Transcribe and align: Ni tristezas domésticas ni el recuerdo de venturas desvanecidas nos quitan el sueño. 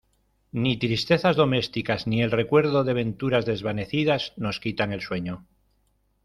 Ni 0.61 0.69
tristezas 0.83 1.35
domésticas 1.35 2.07
ni 2.07 2.23
el 2.23 2.31
recuerdo 2.31 2.83
de 2.83 2.93
venturas 2.95 3.45
desvanecidas 3.45 4.33
nos 4.35 4.59
quitan 4.59 4.91
el 4.93 5.01
sueño. 5.03 5.45